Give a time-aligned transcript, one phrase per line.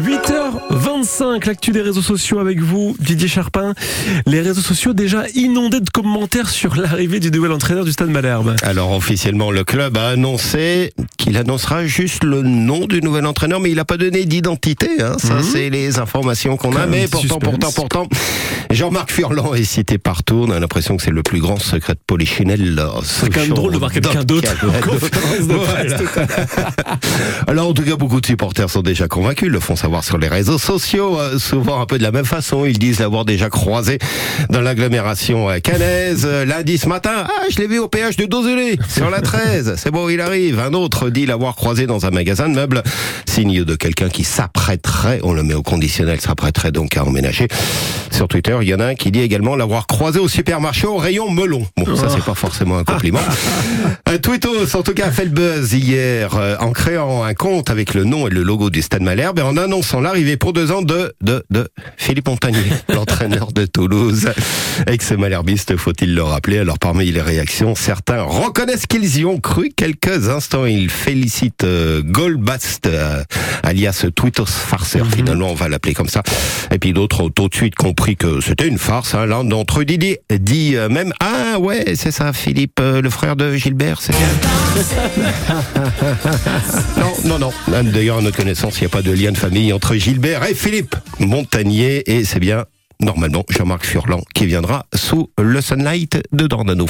[0.00, 3.74] 8h25, l'actu des réseaux sociaux avec vous, Didier Charpin.
[4.26, 8.56] Les réseaux sociaux déjà inondés de commentaires sur l'arrivée du nouvel entraîneur du Stade Malherbe.
[8.62, 13.70] Alors officiellement, le club a annoncé qu'il annoncera juste le nom du nouvel entraîneur, mais
[13.70, 15.00] il n'a pas donné d'identité.
[15.00, 15.14] Hein.
[15.18, 15.42] Ça, Mhm.
[15.44, 16.86] c'est les informations qu'on a.
[16.86, 18.08] Mais pourtant, pourtant, pourtant,
[18.70, 20.46] Jean-Marc Furlan est cité partout.
[20.48, 22.82] On a l'impression que c'est le plus grand secret de Polichinelle.
[23.04, 24.50] C'est quand même drôle de voir quelqu'un d'autre.
[27.46, 30.28] Alors en tout cas, beaucoup de supporters sont déjà convaincus, le font savoir sur les
[30.28, 32.64] réseaux sociaux, euh, souvent un peu de la même façon.
[32.64, 33.98] Ils disent l'avoir déjà croisé
[34.48, 37.26] dans l'agglomération euh, cannaise euh, lundi ce matin.
[37.26, 39.74] Ah, je l'ai vu au péage de Dozulé, sur la 13.
[39.76, 40.58] C'est bon, il arrive.
[40.58, 42.82] Un autre dit l'avoir croisé dans un magasin de meubles,
[43.28, 47.48] signe de quelqu'un qui s'apprêterait, on le met au conditionnel, s'apprêterait donc à emménager.
[48.10, 50.96] Sur Twitter, il y en a un qui dit également l'avoir croisé au supermarché au
[50.96, 51.66] rayon melon.
[51.76, 53.20] Bon, ça c'est pas forcément un compliment.
[54.06, 57.70] Un tweetos, en tout cas, a fait le buzz hier euh, en créant un compte
[57.70, 60.70] avec le nom et le logo du Stade Malherbe et en annonçant l'arrivée pour deux
[60.70, 64.30] ans de, de, de Philippe Montagnier, l'entraîneur de Toulouse.
[64.86, 66.58] Ex-malherbiste, faut-il le rappeler?
[66.58, 70.64] Alors, parmi les réactions, certains reconnaissent qu'ils y ont cru quelques instants.
[70.64, 72.02] Ils félicitent euh,
[73.64, 75.06] Alias Tweetos farceur.
[75.06, 76.22] Finalement, on va l'appeler comme ça.
[76.70, 79.14] Et puis d'autres ont tout de suite compris que c'était une farce.
[79.14, 79.26] Hein.
[79.26, 83.36] L'un d'entre eux dit, dit euh, même, ah ouais, c'est ça, Philippe, euh, le frère
[83.36, 84.28] de Gilbert, c'est bien.
[86.98, 87.82] non, non, non.
[87.82, 90.54] D'ailleurs, à notre connaissance, il n'y a pas de lien de famille entre Gilbert et
[90.54, 92.10] Philippe Montagnier.
[92.10, 92.64] Et c'est bien,
[93.00, 96.86] normalement, Jean-Marc Furlan qui viendra sous le Sunlight de Dornano.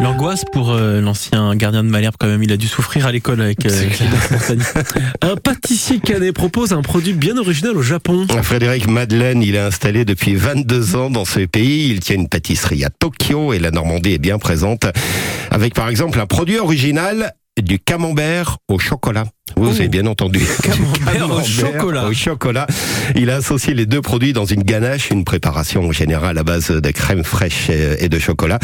[0.00, 3.40] L'angoisse pour euh, l'ancien gardien de Malherbe quand même, il a dû souffrir à l'école
[3.40, 3.70] avec euh.
[5.22, 8.26] Un pâtissier canet propose un produit bien original au Japon.
[8.42, 11.90] Frédéric Madeleine, il est installé depuis 22 ans dans ce pays.
[11.90, 14.86] Il tient une pâtisserie à Tokyo et la Normandie est bien présente.
[15.50, 19.24] Avec par exemple un produit original du camembert au chocolat.
[19.56, 20.40] Vous avez bien entendu.
[20.62, 22.06] Camembert au chocolat.
[22.06, 22.66] Au chocolat.
[23.14, 26.70] Il a associé les deux produits dans une ganache, une préparation en général à base
[26.70, 28.58] de crème fraîche et de chocolat.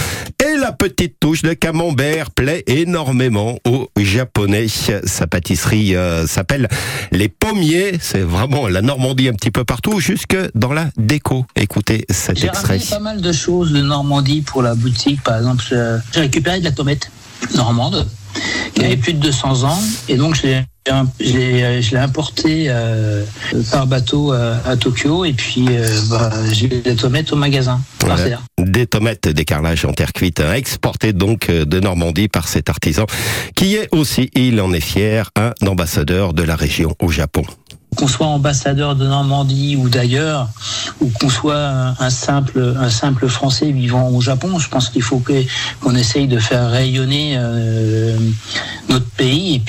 [0.44, 4.66] Et la petite touche de camembert plaît énormément aux Japonais.
[4.68, 6.68] Sa pâtisserie euh, s'appelle
[7.12, 7.92] les pommiers.
[8.00, 11.46] C'est vraiment la Normandie un petit peu partout, jusque dans la déco.
[11.56, 12.74] Écoutez cet J'ai extrait.
[12.78, 15.22] ramené pas mal de choses de Normandie pour la boutique.
[15.22, 17.10] Par exemple, euh, j'ai récupéré de la tomate
[17.54, 18.06] normande
[18.74, 19.78] qui avait plus de 200 ans.
[20.08, 20.62] Et donc, je l'ai
[21.20, 23.24] je l'ai- je l'ai importé euh,
[23.70, 25.24] par bateau euh, à Tokyo.
[25.24, 27.80] Et puis, euh, bah, j'ai eu des tomates au magasin.
[28.00, 28.38] Voilà.
[28.58, 33.06] Des tomates d'écarlage en terre cuite, hein, exportées donc euh, de Normandie par cet artisan,
[33.54, 37.44] qui est aussi, il en est fier, un ambassadeur de la région au Japon.
[37.94, 40.48] Qu'on soit ambassadeur de Normandie ou d'ailleurs,
[41.02, 45.22] ou qu'on soit un, simple, un simple Français vivant au Japon, je pense qu'il faut
[45.82, 48.16] qu'on essaye de faire rayonner euh,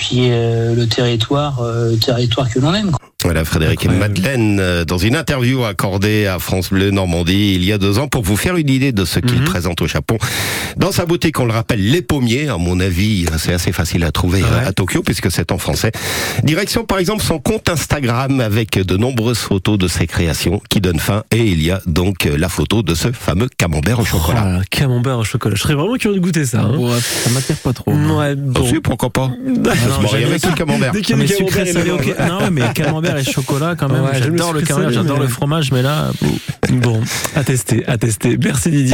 [0.03, 2.91] puis euh, le territoire, euh, territoire que l'on aime.
[3.23, 4.13] Voilà, Frédéric Incroyable.
[4.13, 8.07] Madeleine, euh, dans une interview accordée à France Bleu Normandie il y a deux ans,
[8.07, 9.45] pour vous faire une idée de ce qu'il Mhm.
[9.45, 10.17] présente au Japon.
[10.77, 14.11] Dans sa boutique, on le rappelle, Les Pommiers, à mon avis, c'est assez facile à
[14.11, 14.49] trouver Ouais.
[14.51, 15.91] euh, à Tokyo, puisque c'est en français.
[16.43, 20.99] Direction, par exemple, son compte Instagram, avec de nombreuses photos de ses créations, qui donnent
[20.99, 24.43] fin, et il y a donc euh, la photo de ce fameux camembert au chocolat.
[24.45, 25.55] Oh là camembert au chocolat.
[25.55, 26.61] Je serais vraiment curieux de goûter ça.
[26.61, 26.77] hein.
[26.77, 27.91] Ouais, ça m'attire pas trop.
[27.93, 28.65] Ouais, bon.
[28.73, 30.91] Ah, pourquoi pas non, avec le camembert.
[30.91, 32.13] Dès qu'il y a Mais sucré, salé, ok.
[32.19, 34.03] Non, mais camembert et chocolat quand même.
[34.03, 36.11] Ouais, j'adore le camembert, j'adore le fromage, mais là,
[36.71, 37.01] Bon,
[37.35, 38.37] à tester, à tester.
[38.41, 38.91] Merci Didier.